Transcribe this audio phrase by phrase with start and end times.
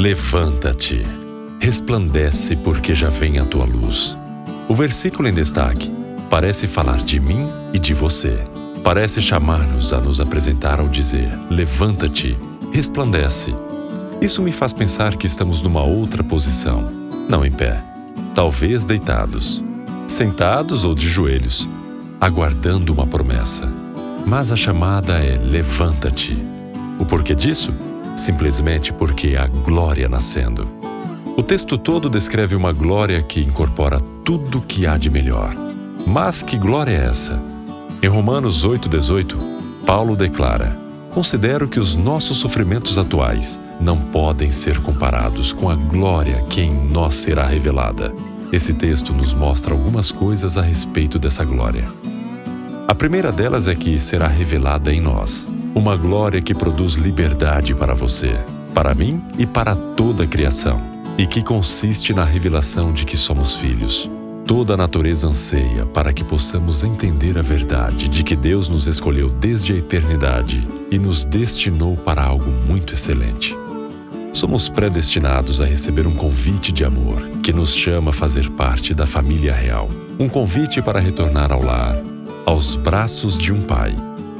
[0.00, 1.06] Levanta-te,
[1.60, 4.16] resplandece, porque já vem a tua luz.
[4.66, 5.92] O versículo em destaque
[6.30, 8.42] parece falar de mim e de você.
[8.82, 12.34] Parece chamar-nos a nos apresentar ao dizer: Levanta-te,
[12.72, 13.54] resplandece.
[14.22, 16.90] Isso me faz pensar que estamos numa outra posição,
[17.28, 17.78] não em pé,
[18.34, 19.62] talvez deitados,
[20.08, 21.68] sentados ou de joelhos,
[22.18, 23.70] aguardando uma promessa.
[24.26, 26.38] Mas a chamada é: levanta-te.
[26.98, 27.70] O porquê disso?
[28.20, 30.68] Simplesmente porque há glória nascendo.
[31.38, 35.56] O texto todo descreve uma glória que incorpora tudo o que há de melhor.
[36.06, 37.42] Mas que glória é essa?
[38.02, 39.38] Em Romanos 8,18,
[39.86, 40.78] Paulo declara:
[41.14, 46.74] Considero que os nossos sofrimentos atuais não podem ser comparados com a glória que em
[46.74, 48.12] nós será revelada.
[48.52, 51.88] Esse texto nos mostra algumas coisas a respeito dessa glória.
[52.86, 57.94] A primeira delas é que será revelada em nós uma glória que produz liberdade para
[57.94, 58.36] você,
[58.74, 60.80] para mim e para toda a criação,
[61.16, 64.10] e que consiste na revelação de que somos filhos.
[64.46, 69.28] Toda a natureza anseia para que possamos entender a verdade de que Deus nos escolheu
[69.28, 73.56] desde a eternidade e nos destinou para algo muito excelente.
[74.32, 79.06] Somos predestinados a receber um convite de amor que nos chama a fazer parte da
[79.06, 79.88] família real.
[80.18, 82.00] Um convite para retornar ao lar,
[82.44, 83.94] aos braços de um pai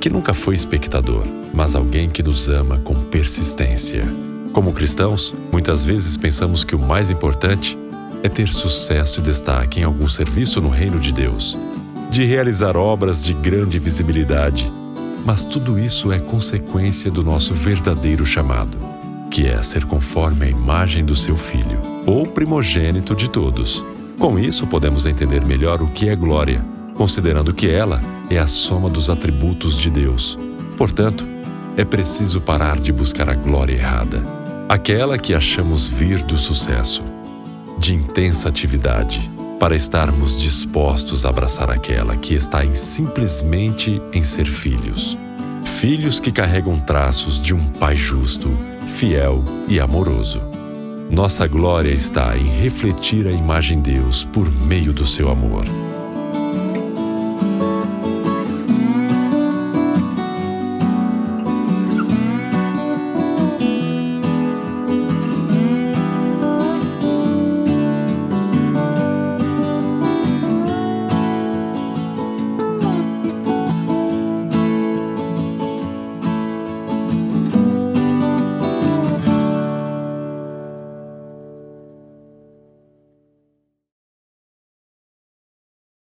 [0.00, 4.06] que nunca foi espectador, mas alguém que nos ama com persistência.
[4.52, 7.78] Como cristãos, muitas vezes pensamos que o mais importante
[8.22, 11.56] é ter sucesso e destaque em algum serviço no reino de Deus,
[12.10, 14.72] de realizar obras de grande visibilidade,
[15.24, 18.78] mas tudo isso é consequência do nosso verdadeiro chamado,
[19.30, 23.84] que é ser conforme a imagem do seu filho, ou primogênito de todos.
[24.18, 26.64] Com isso, podemos entender melhor o que é glória
[26.96, 30.38] considerando que ela é a soma dos atributos de Deus.
[30.76, 31.26] Portanto,
[31.76, 34.22] é preciso parar de buscar a glória errada,
[34.68, 37.04] aquela que achamos vir do sucesso,
[37.78, 44.46] de intensa atividade, para estarmos dispostos a abraçar aquela que está em simplesmente em ser
[44.46, 45.16] filhos.
[45.64, 48.48] Filhos que carregam traços de um pai justo,
[48.86, 50.40] fiel e amoroso.
[51.10, 55.64] Nossa glória está em refletir a imagem de Deus por meio do seu amor.